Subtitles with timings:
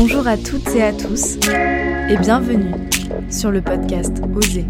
[0.00, 1.38] Bonjour à toutes et à tous
[2.08, 2.72] et bienvenue
[3.32, 4.64] sur le podcast Oser.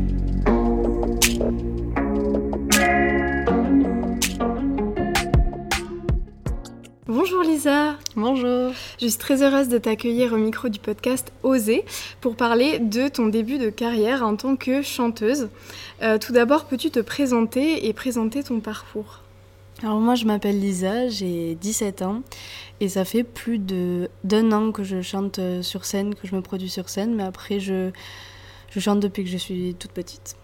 [7.06, 7.98] Bonjour Lisa.
[8.16, 8.72] Bonjour.
[8.98, 11.84] Je suis très heureuse de t'accueillir au micro du podcast Oser
[12.22, 15.50] pour parler de ton début de carrière en tant que chanteuse.
[16.00, 19.20] Euh, tout d'abord, peux-tu te présenter et présenter ton parcours?
[19.84, 22.22] Alors moi je m'appelle Lisa, j'ai 17 ans
[22.80, 26.40] et ça fait plus d'un an que je chante euh, sur scène, que je me
[26.40, 27.90] produis sur scène, mais après je,
[28.70, 30.34] je chante depuis que je suis toute petite.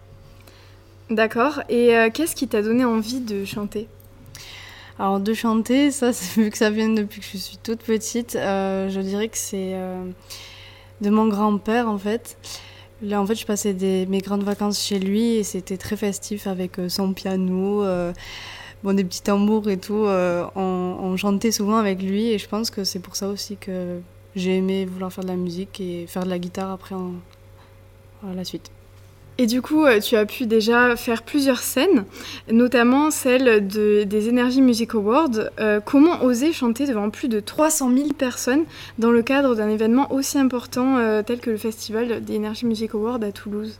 [1.11, 1.63] D'accord.
[1.69, 3.89] Et euh, qu'est-ce qui t'a donné envie de chanter?
[5.01, 8.89] Alors de chanter, ça, vu que ça vient depuis que je suis toute petite, euh,
[8.89, 9.75] je dirais que c'est
[11.01, 12.39] de mon grand-père en fait.
[13.03, 16.47] Là, en fait, je passais des, mes grandes vacances chez lui et c'était très festif
[16.47, 17.85] avec son piano
[18.85, 20.05] bon, des petits tambours et tout.
[20.05, 24.01] Euh, on, chantait souvent avec lui et je pense que c'est pour ça aussi que
[24.35, 27.13] j'ai aimé vouloir faire de la musique et faire de la guitare après en,
[28.35, 28.71] la suite.
[29.39, 32.05] Et du coup, euh, tu as pu déjà faire plusieurs scènes,
[32.51, 35.51] notamment celle de, des Energy Music Awards.
[35.61, 38.65] Euh, comment oser chanter devant plus de 300 000 personnes
[38.99, 43.23] dans le cadre d'un événement aussi important tel que le festival des Energy Music Awards
[43.23, 43.79] à Toulouse?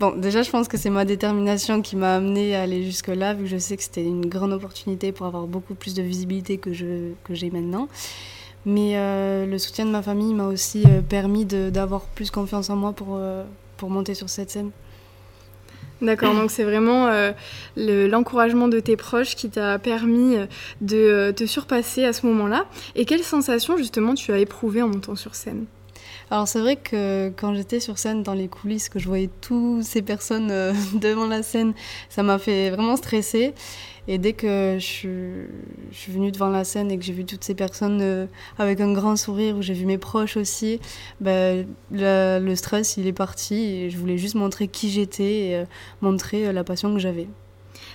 [0.00, 3.44] Bon, déjà, je pense que c'est ma détermination qui m'a amené à aller jusque-là, vu
[3.44, 6.72] que je sais que c'était une grande opportunité pour avoir beaucoup plus de visibilité que,
[6.72, 7.86] je, que j'ai maintenant.
[8.64, 12.76] Mais euh, le soutien de ma famille m'a aussi euh, permis d'avoir plus confiance en
[12.76, 13.44] moi pour, euh,
[13.76, 14.70] pour monter sur cette scène.
[16.00, 17.10] D'accord, donc c'est vraiment
[17.76, 20.34] l'encouragement de tes proches qui t'a permis
[20.80, 22.64] de te surpasser à ce moment-là.
[22.94, 25.66] Et quelles sensations justement tu as éprouvées en montant sur scène?
[26.30, 29.82] Alors c'est vrai que quand j'étais sur scène dans les coulisses, que je voyais toutes
[29.82, 31.74] ces personnes euh, devant la scène,
[32.08, 33.52] ça m'a fait vraiment stresser.
[34.08, 37.54] Et dès que je suis, venue devant la scène et que j'ai vu toutes ces
[37.54, 38.26] personnes euh,
[38.58, 40.80] avec un grand sourire, où j'ai vu mes proches aussi,
[41.20, 45.64] ben, le, stress il est parti je voulais juste montrer qui j'étais et euh,
[46.00, 47.28] montrer la passion que j'avais.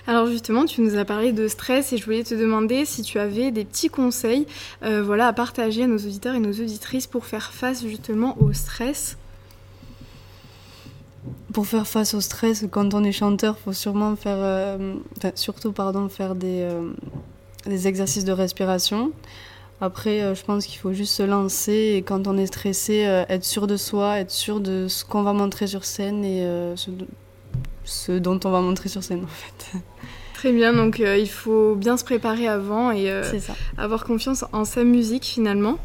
[0.08, 3.18] Alors justement, tu nous as parlé de stress et je voulais te demander si tu
[3.18, 4.46] avais des petits conseils
[4.84, 8.52] euh, voilà, à partager à nos auditeurs et nos auditrices pour faire face justement au
[8.52, 9.18] stress.
[11.52, 14.94] Pour faire face au stress, quand on est chanteur, faut sûrement faire, euh,
[15.34, 16.92] surtout pardon, faire des, euh,
[17.64, 19.10] des exercices de respiration.
[19.80, 23.66] Après, je pense qu'il faut juste se lancer et quand on est stressé, être sûr
[23.66, 26.40] de soi, être sûr de ce qu'on va montrer sur scène et
[26.76, 26.90] ce,
[27.84, 29.78] ce dont on va montrer sur scène en fait.
[30.46, 33.24] Très bien, donc euh, il faut bien se préparer avant et euh,
[33.76, 35.76] avoir confiance en sa musique finalement.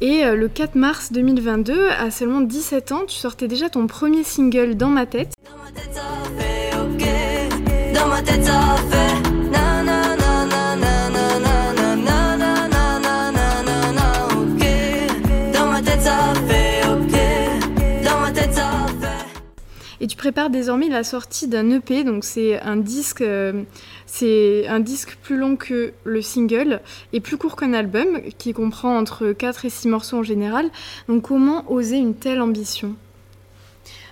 [0.00, 4.24] Et euh, le 4 mars 2022, à seulement 17 ans, tu sortais déjà ton premier
[4.24, 5.34] single Dans ma tête.
[5.44, 6.00] Dans ma tête ça
[6.38, 7.94] fait, ok.
[7.94, 9.01] Dans ma tête ça fait.
[20.02, 23.62] Et tu prépares désormais la sortie d'un EP, donc c'est un disque, euh,
[24.04, 26.80] c'est un disque plus long que le single
[27.12, 30.70] et plus court qu'un album, qui comprend entre 4 et 6 morceaux en général.
[31.06, 32.96] Donc comment oser une telle ambition?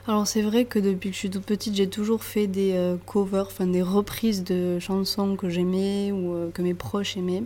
[0.07, 2.95] Alors c'est vrai que depuis que je suis toute petite, j'ai toujours fait des euh,
[3.05, 7.43] covers, enfin des reprises de chansons que j'aimais ou euh, que mes proches aimaient.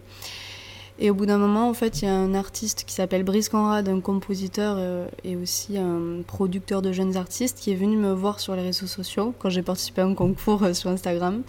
[0.98, 3.48] Et au bout d'un moment, en fait, il y a un artiste qui s'appelle Brice
[3.48, 8.12] Conrad, un compositeur euh, et aussi un producteur de jeunes artistes, qui est venu me
[8.12, 11.42] voir sur les réseaux sociaux quand j'ai participé à un concours euh, sur Instagram.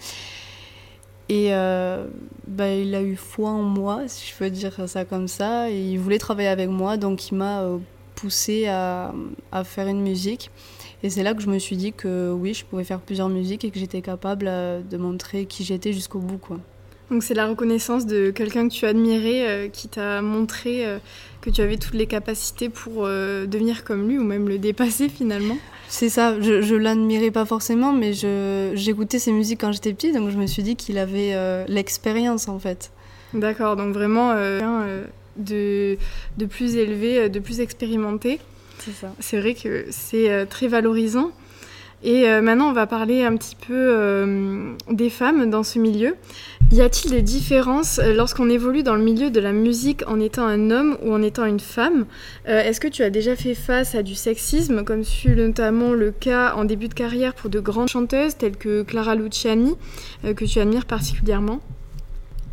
[1.28, 2.06] Et euh,
[2.48, 5.80] bah, il a eu foi en moi, si je peux dire ça comme ça, et
[5.80, 7.64] il voulait travailler avec moi, donc il m'a
[8.16, 9.12] poussé à,
[9.52, 10.50] à, faire une musique.
[11.02, 13.64] Et c'est là que je me suis dit que oui, je pouvais faire plusieurs musiques
[13.64, 16.38] et que j'étais capable de montrer qui j'étais jusqu'au bout.
[16.38, 16.58] Quoi.
[17.10, 20.98] Donc c'est la reconnaissance de quelqu'un que tu admirais, euh, qui t'a montré euh,
[21.40, 25.08] que tu avais toutes les capacités pour euh, devenir comme lui ou même le dépasser
[25.08, 25.56] finalement.
[25.88, 30.30] C'est ça, je, je l'admirais pas forcément, mais j'écoutais ses musiques quand j'étais petite, donc
[30.30, 32.90] je me suis dit qu'il avait l'expérience en fait.
[33.32, 34.34] D'accord, donc vraiment
[35.36, 35.96] de,
[36.38, 38.40] de plus élevé, de plus expérimenté.
[38.80, 39.14] C'est ça.
[39.20, 41.30] C'est vrai que c'est très valorisant.
[42.02, 46.16] Et euh, maintenant, on va parler un petit peu euh, des femmes dans ce milieu.
[46.70, 50.46] Y a-t-il des différences euh, lorsqu'on évolue dans le milieu de la musique en étant
[50.46, 52.06] un homme ou en étant une femme?
[52.44, 56.54] Est-ce que tu as déjà fait face à du sexisme, comme fut notamment le cas
[56.54, 59.74] en début de carrière pour de grandes chanteuses telles que Clara Luciani,
[60.22, 61.60] que tu admires particulièrement?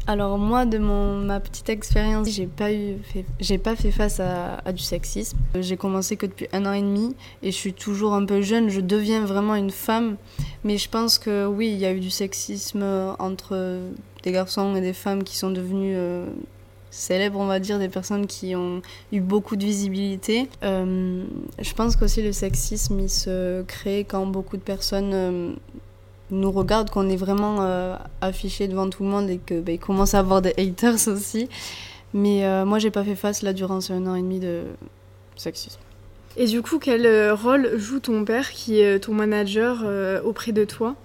[0.05, 2.97] Alors moi, de mon, ma petite expérience, j'ai pas eu,
[3.39, 5.37] j'ai pas fait face à, du sexisme.
[5.59, 8.69] J'ai commencé que depuis un an et demi et je suis toujours un peu jeune.
[8.69, 10.17] Je deviens vraiment une femme,
[10.63, 12.83] mais je pense que oui, il y a eu du sexisme
[13.19, 13.79] entre
[14.23, 16.27] des garçons et des femmes qui sont devenus euh,
[16.93, 20.47] célèbres, on va dire, des personnes qui ont eu beaucoup de visibilité.
[20.63, 21.23] Euh,
[21.59, 25.53] je pense qu'aussi le sexisme, il se crée quand beaucoup de personnes euh,
[26.33, 30.13] nous regardent, qu'on est vraiment euh, affiché devant tout le monde et qu'il bah, commence
[30.13, 31.47] à avoir des haters aussi.
[32.13, 34.65] Mais moi, j'ai pas fait face là durant ce un an et demi de
[35.35, 35.79] sexisme.
[36.37, 39.83] Et du coup, quel rôle joue ton père, qui est ton manager,
[40.23, 40.95] auprès de toi?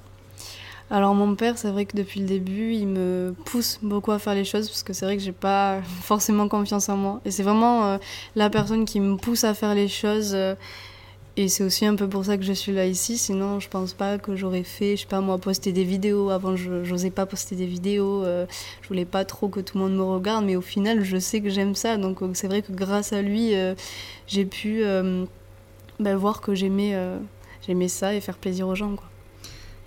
[0.91, 4.35] Alors mon père, c'est vrai que depuis le début, il me pousse beaucoup à faire
[4.35, 7.21] les choses parce que c'est vrai que j'ai pas forcément confiance en moi.
[7.27, 7.99] Et c'est vraiment euh,
[8.37, 10.35] la personne qui me pousse à faire les choses.
[11.39, 13.19] Euh, et c'est aussi un peu pour ça que je suis là ici.
[13.19, 16.31] Sinon, je pense pas que j'aurais fait, je sais pas moi, poster des vidéos.
[16.31, 18.25] Avant, je n'osais pas poster des vidéos.
[18.25, 18.47] Euh,
[18.83, 20.45] je voulais pas trop que tout le monde me regarde.
[20.45, 21.97] Mais au final, je sais que j'aime ça.
[21.97, 23.53] Donc c'est vrai que grâce à lui,
[24.27, 24.83] j'ai pu
[26.01, 26.95] ben, voir que j'aimais
[27.67, 28.97] j'aimais ça et faire plaisir aux gens.
[28.97, 29.09] Quoi.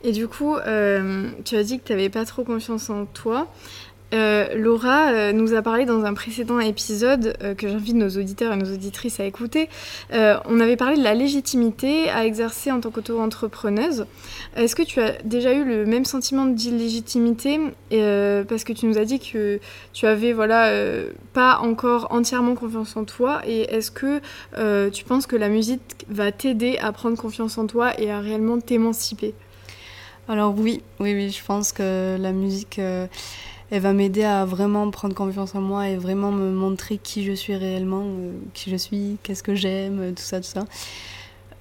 [0.03, 3.47] Et du coup, euh, tu as dit que tu n'avais pas trop confiance en toi.
[4.13, 8.57] Euh, Laura euh, nous a parlé dans un précédent épisode que j'invite nos auditeurs et
[8.57, 9.69] nos auditrices à écouter.
[10.11, 14.05] on avait parlé de la légitimité à exercer en tant qu'auto-entrepreneuse.
[14.55, 17.59] Est-ce que tu as déjà eu le même sentiment d'illégitimité
[17.89, 19.59] Parce que tu nous as dit que
[19.93, 20.71] tu avais voilà,
[21.33, 23.41] pas encore entièrement confiance en toi.
[23.45, 24.19] Et est-ce que
[24.89, 28.59] tu penses que la musique va t'aider à prendre confiance en toi et à réellement
[28.59, 29.33] t'émanciper?
[30.27, 33.07] Alors oui, oui, oui, je pense que la musique, euh,
[33.71, 37.31] elle va m'aider à vraiment prendre confiance en moi et vraiment me montrer qui je
[37.31, 40.65] suis réellement, euh, qui je suis, qu'est-ce que j'aime, tout ça, tout ça.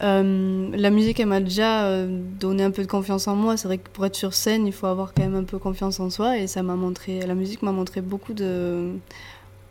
[0.02, 3.56] Euh, la musique, elle m'a déjà donné un peu de confiance en moi.
[3.56, 6.00] C'est vrai que pour être sur scène, il faut avoir quand même un peu confiance
[6.00, 8.92] en soi et ça m'a montré, la musique m'a montré beaucoup de,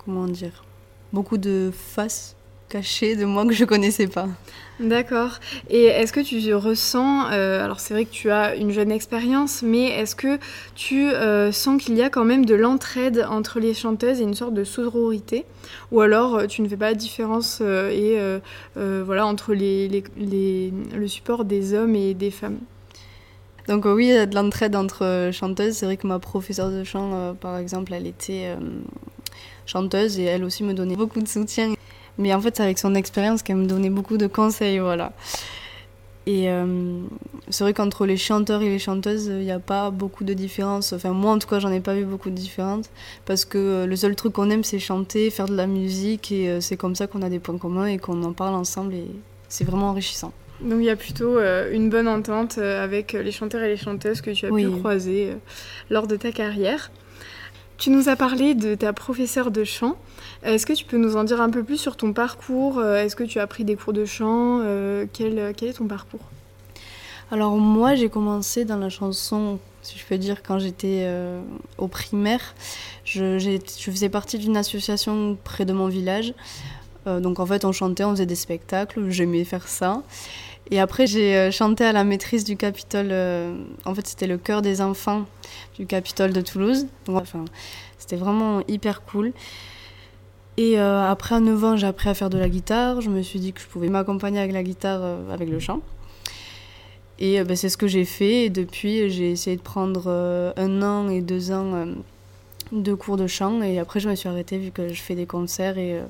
[0.05, 0.63] comment dire,
[1.13, 2.35] beaucoup de faces
[2.69, 4.27] caché de moi que je connaissais pas.
[4.79, 5.39] D'accord.
[5.69, 9.61] Et est-ce que tu ressens, euh, alors c'est vrai que tu as une jeune expérience,
[9.61, 10.39] mais est-ce que
[10.73, 14.35] tu euh, sens qu'il y a quand même de l'entraide entre les chanteuses et une
[14.35, 15.43] sorte de sororité?
[15.91, 18.17] Ou alors euh, tu ne fais pas la différence et,
[18.75, 22.59] voilà, entre les, les, le support des hommes et des femmes?
[23.67, 25.73] Donc oui, il y a de l'entraide entre chanteuses.
[25.73, 28.55] C'est vrai que ma professeure de chant, par exemple, elle était
[29.65, 31.73] chanteuse et elle aussi me donnait beaucoup de soutien.
[32.19, 35.13] Mais en fait, c'est avec son expérience qu'elle me donnait beaucoup de conseils, voilà.
[36.29, 37.01] Et euh,
[37.49, 40.93] c'est vrai qu'entre les chanteurs et les chanteuses, il n'y a pas beaucoup de différence.
[40.93, 42.91] Enfin, moi, en tout cas, j'en ai pas vu beaucoup de différence.
[43.25, 46.31] Parce que euh, le seul truc qu'on aime, c'est chanter, faire de la musique.
[46.31, 48.93] Et euh, c'est comme ça qu'on a des points communs et qu'on en parle ensemble.
[48.93, 49.07] Et
[49.47, 50.31] c'est vraiment enrichissant.
[50.61, 51.39] Donc il y a plutôt
[51.71, 55.29] une bonne entente avec les chanteurs et les chanteuses que tu as pu croiser
[55.89, 56.91] lors de ta carrière.
[57.79, 59.95] Tu nous as parlé de ta professeure de chant.
[60.43, 63.15] Est-ce que tu peux nous en dire un peu plus sur ton parcours euh, Est-ce
[63.15, 66.19] que tu as pris des cours de chant euh, quel, est ton parcours?
[67.31, 71.39] Alors moi, j'ai commencé dans la chanson, si je peux dire, quand j'étais euh,
[71.77, 72.53] au primaire.
[73.05, 73.39] Je,
[73.77, 76.33] faisais partie d'une association près de mon village.
[77.05, 79.09] donc en fait, on chantait, on faisait des spectacles.
[79.09, 80.03] J'aimais faire ça.
[80.71, 83.11] Et après, j'ai chanté à la maîtrise du Capitole.
[83.85, 85.25] en fait, c'était le chœur des enfants
[85.77, 86.85] du Capitole de Toulouse.
[87.07, 87.45] Enfin,
[87.97, 89.33] c'était vraiment hyper cool.
[90.59, 92.99] Et euh, après, à 9 ans, j'ai appris à faire de la guitare.
[92.99, 95.79] Je me suis dit que je pouvais m'accompagner avec la guitare, euh, avec le chant.
[97.17, 98.43] Et euh, ben, c'est ce que j'ai fait.
[98.43, 100.09] Et depuis, j'ai essayé de prendre
[100.57, 101.85] un an et deux ans
[102.73, 103.61] de cours de chant.
[103.61, 105.77] Et après, je me suis arrêtée vu que je fais des concerts.
[105.77, 106.01] Et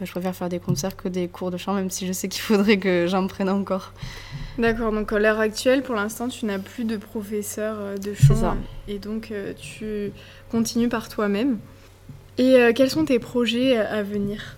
[0.00, 2.26] ben, je préfère faire des concerts que des cours de chant, même si je sais
[2.28, 3.92] qu'il faudrait que j'en prenne encore.
[4.58, 8.56] D'accord, donc à l'heure actuelle, pour l'instant, tu n'as plus de professeur de chant.
[8.88, 10.10] Et donc, tu
[10.50, 11.58] continues par toi-même.
[12.40, 14.56] Et euh, quels sont tes projets euh, à venir?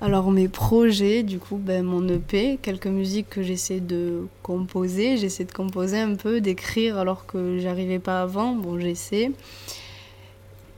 [0.00, 5.16] Alors mes projets, du coup, ben, mon EP, quelques musiques que j'essaie de composer.
[5.16, 8.52] J'essaie de composer un peu, d'écrire alors que j'arrivais pas avant.
[8.52, 9.32] Bon, j'essaie.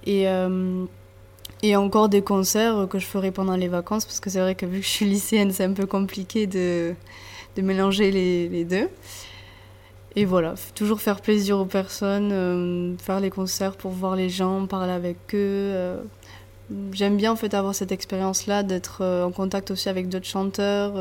[0.07, 0.85] Et, euh,
[1.63, 4.67] et encore des concerts que je ferai pendant les vacances parce que c'est vrai que
[4.67, 6.95] vu que je suis lycéenne, c'est un peu compliqué de,
[7.57, 8.89] de mélanger les, les deux.
[10.17, 14.67] Et voilà, toujours faire plaisir aux personnes, euh, faire les concerts pour voir les gens,
[14.67, 15.37] parler avec eux.
[15.37, 16.03] Euh.
[16.93, 20.95] J'aime bien en fait avoir cette expérience-là, d'être euh, en contact aussi avec d'autres chanteurs,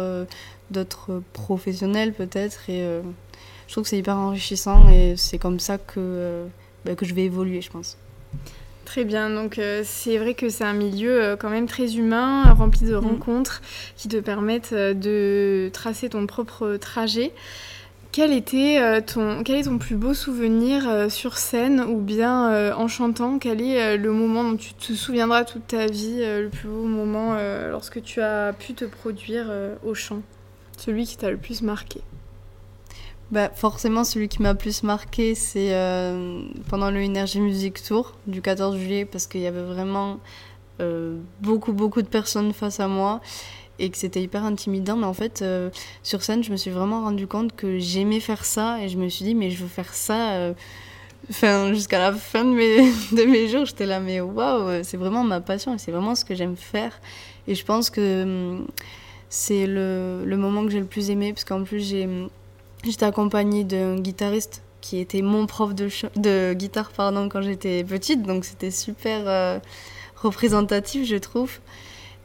[0.71, 2.69] d'autres professionnels peut-être.
[2.69, 2.81] Et
[3.67, 6.45] je trouve que c'est hyper enrichissant et c'est comme ça que,
[6.85, 7.97] bah, que je vais évoluer, je pense.
[8.89, 12.95] Très bien, donc c'est vrai que c'est un milieu quand même très humain, rempli de
[12.95, 13.05] mmh.
[13.05, 13.61] rencontres
[13.95, 17.31] qui te permettent de tracer ton propre trajet.
[18.11, 22.51] Quel, était, euh, ton, quel est ton plus beau souvenir euh, sur scène ou bien
[22.51, 23.37] euh, en chantant?
[23.37, 27.37] Quel est le moment dont tu te souviendras toute ta vie, le plus beau moment
[27.69, 29.51] lorsque tu as pu te produire
[29.85, 30.23] au chant?
[30.77, 32.01] Celui qui t'a le plus marqué
[33.31, 38.41] bah, Forcément, celui qui m'a plus marqué, c'est euh, pendant le Energy Music Tour du
[38.41, 40.19] 14 juillet, parce qu'il y avait vraiment
[40.81, 43.21] euh, beaucoup, beaucoup de personnes face à moi
[43.77, 44.97] et que c'était hyper intimidant.
[44.97, 45.69] Mais en fait, euh,
[46.03, 49.07] sur scène, je me suis vraiment rendu compte que j'aimais faire ça et je me
[49.07, 50.53] suis dit, mais je veux faire ça.
[51.71, 52.77] Jusqu'à la fin de mes,
[53.11, 56.25] de mes jours, j'étais là, mais waouh, c'est vraiment ma passion et c'est vraiment ce
[56.25, 56.99] que j'aime faire.
[57.47, 58.67] Et je pense que hum,
[59.29, 62.07] c'est le, le, moment que j'ai le plus aimé, parce qu'en plus, j'ai
[62.83, 68.23] J'étais accompagnée d'un guitariste qui était mon prof de, de guitare pardon, quand j'étais petite,
[68.23, 69.59] donc c'était super euh,
[70.15, 71.59] représentatif, je trouve.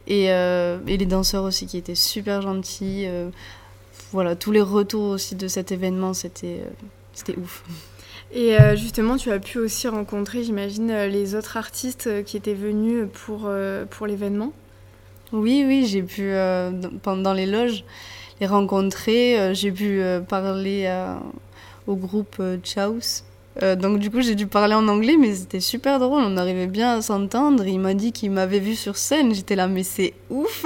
[0.07, 3.05] Et, euh, et, les danseurs aussi qui étaient super gentils.
[3.07, 3.29] Euh,
[4.11, 6.63] voilà, tous les retours aussi de cet événement, c'était
[7.13, 7.63] c'était ouf.
[8.33, 13.49] Et justement, tu as pu aussi rencontrer, j'imagine, les autres artistes qui étaient venus pour,
[13.89, 14.51] pour l'événement?
[15.31, 16.33] Oui, oui, j'ai pu,
[17.01, 17.83] pendant les loges,
[18.39, 19.39] les rencontrer.
[19.39, 20.89] Euh, j'ai pu euh, parler
[21.87, 23.23] au groupe euh, Chaos.
[23.77, 26.97] donc du coup j'ai dû parler en anglais mais c'était super drôle, on arrivait bien
[26.97, 27.65] à s'entendre.
[27.65, 30.65] Il m'a dit qu'il m'avait vu sur scène, j'étais là mais c'est ouf.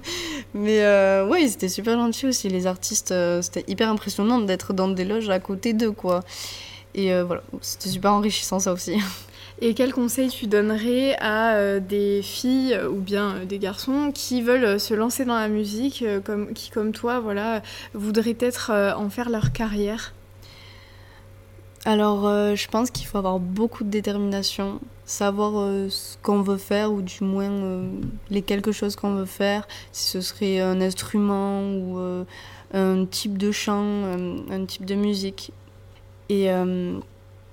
[0.54, 5.04] mais euh, ouais c'était super gentil aussi les artistes, c'était hyper impressionnant d'être dans des
[5.04, 6.20] loges à côté d'eux quoi.
[6.94, 8.96] Et voilà c'était super enrichissant ça aussi.
[9.60, 14.10] Et quel conseil tu donnerais à euh, des filles euh, ou bien euh, des garçons
[14.12, 17.62] qui veulent se lancer dans la musique, comme, qui comme toi, voilà,
[17.94, 20.14] voudraient peut-être en faire leur carrière?
[21.84, 22.22] Alors,
[22.54, 25.52] je pense qu'il faut avoir beaucoup de détermination, savoir
[25.90, 27.82] ce qu'on veut faire ou du moins
[28.30, 32.24] les quelque chose qu'on veut faire, si ce serait un instrument ou
[32.72, 34.04] un type de chant,
[34.48, 35.52] un type de musique.
[36.28, 36.48] Et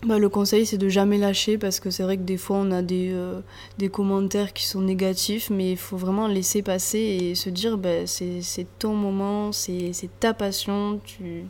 [0.05, 2.71] bah, le conseil, c'est de jamais lâcher parce que c'est vrai que des fois, on
[2.71, 3.41] a des, euh,
[3.77, 8.07] des commentaires qui sont négatifs, mais il faut vraiment laisser passer et se dire bah,
[8.07, 9.91] c'est ton moment, c'est
[10.21, 11.43] ta passion, tu,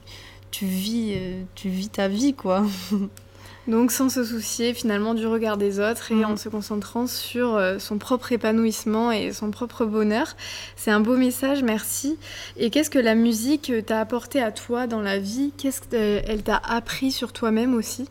[0.50, 2.66] tu, vis, euh, tu vis ta vie, quoi.
[3.68, 6.26] Donc sans se soucier finalement du regard des autres et mm.
[6.26, 10.36] en se concentrant sur euh, son propre épanouissement et son propre bonheur.
[10.76, 12.18] C'est un beau message, merci.
[12.58, 15.54] Et qu'est-ce que la musique t'a apporté à toi dans la vie?
[15.56, 18.08] Qu'est-ce qu'elle t'a appris sur toi-même aussi?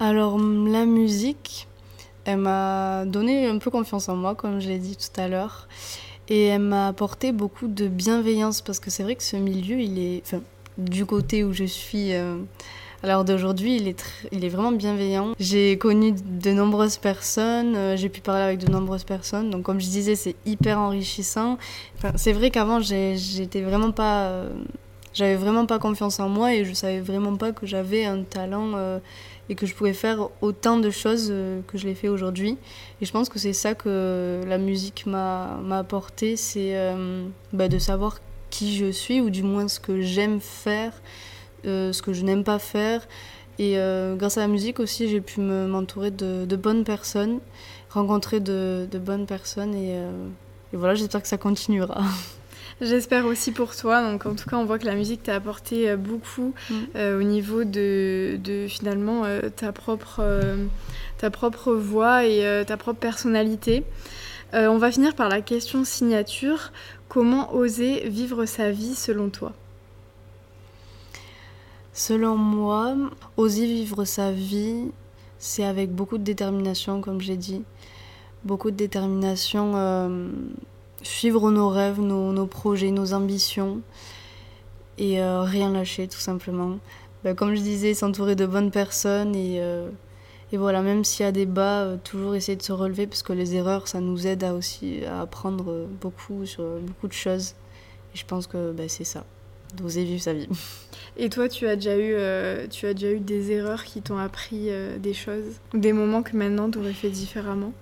[0.00, 1.68] Alors la musique,
[2.24, 5.68] elle m'a donné un peu confiance en moi, comme je l'ai dit tout à l'heure.
[6.28, 9.98] Et elle m'a apporté beaucoup de bienveillance, parce que c'est vrai que ce milieu, il
[9.98, 10.22] est,
[10.78, 12.38] du côté où je suis euh,
[13.02, 14.02] à l'heure d'aujourd'hui, il, est
[14.32, 15.34] il est vraiment bienveillant.
[15.38, 19.80] J'ai connu de nombreuses personnes, euh, j'ai pu parler avec de nombreuses personnes, donc comme
[19.80, 21.58] je disais, c'est hyper enrichissant.
[22.14, 24.28] c'est vrai qu'avant, j'étais vraiment pas...
[24.28, 24.50] Euh,
[25.12, 29.00] j'avais vraiment pas confiance en moi et je savais vraiment pas que j'avais un talent
[29.50, 32.56] et que je pouvais faire autant de choses euh, que je l'ai fait aujourd'hui.
[33.00, 37.78] Et je pense que c'est ça que la musique m'a apporté, c'est euh, bah, de
[37.78, 40.92] savoir qui je suis, ou du moins ce que j'aime faire,
[41.66, 43.06] euh, ce que je n'aime pas faire.
[43.58, 43.74] Et
[44.16, 47.40] grâce à la musique aussi, j'ai pu m'entourer de, de, bonnes personnes,
[47.90, 49.96] rencontrer de, de bonnes personnes, et,
[50.72, 52.02] et voilà, j'espère que ça continuera.
[52.80, 54.02] J'espère aussi pour toi.
[54.02, 56.74] Donc, en tout cas, on voit que la musique t'a apporté euh, beaucoup mm.
[56.96, 60.22] euh, au niveau de, de finalement euh, ta, propre,
[61.18, 63.84] ta propre voix et ta propre personnalité.
[64.52, 66.72] on va finir par la question signature.
[67.08, 69.52] Comment oser vivre sa vie selon toi?
[71.92, 72.96] Selon moi,
[73.36, 74.86] oser vivre sa vie,
[75.38, 77.62] c'est avec beaucoup de détermination, comme j'ai dit.
[78.44, 79.74] Beaucoup de détermination
[81.02, 83.80] suivre nos rêves, nos, projets, nos ambitions
[84.98, 86.78] et euh, rien lâcher tout simplement.
[87.24, 89.88] Bah, comme je disais, s'entourer de bonnes personnes et, euh,
[90.52, 93.22] et voilà, même s'il y a des bas, euh, toujours essayer de se relever parce
[93.22, 97.54] que les erreurs, ça nous aide à aussi à apprendre beaucoup sur beaucoup de choses.
[98.14, 99.24] Et je pense que bah, c'est ça,
[99.76, 100.48] d'oser vivre sa vie.
[101.16, 102.14] Et toi, tu as déjà eu,
[102.70, 106.70] tu as déjà eu des erreurs qui t'ont appris des choses, des moments que maintenant
[106.70, 107.72] tu aurais fait différemment?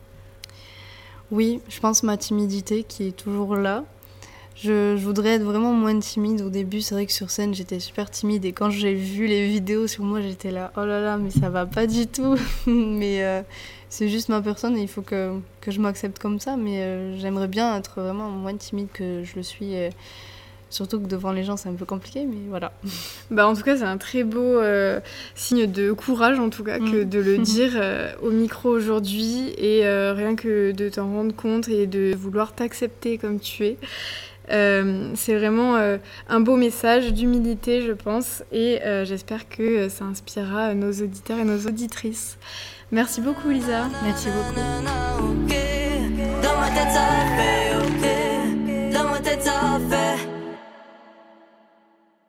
[1.31, 3.85] Oui, je pense ma timidité qui est toujours là.
[4.57, 6.41] Je, voudrais être vraiment moins timide.
[6.41, 8.45] Au début, c'est vrai que sur scène, j'étais super timide.
[8.45, 11.49] Et quand j'ai vu les vidéos sur moi, j'étais là, oh là là, mais ça
[11.49, 12.37] va pas du tout.
[12.67, 13.43] mais euh,
[13.89, 16.57] c'est juste ma personne et il faut que, je m'accepte comme ça.
[16.57, 19.75] Mais euh, j'aimerais bien être vraiment moins timide que je le suis.
[20.71, 22.73] Surtout que devant les gens, c'est un peu compliqué, mais voilà.
[23.31, 25.01] Bah, en tout cas, c'est un très beau euh,
[25.35, 27.09] signe de courage, en tout cas, que mm.
[27.09, 31.69] de le dire euh, au micro aujourd'hui et euh, rien que de t'en rendre compte
[31.69, 33.77] et de vouloir t'accepter comme tu es.
[35.15, 35.77] c'est vraiment
[36.29, 41.67] un beau message d'humilité, je pense, et j'espère que ça inspirera nos auditeurs et nos
[41.67, 42.39] auditrices.
[42.91, 43.87] Merci beaucoup, Lisa.
[44.03, 44.61] Merci beaucoup.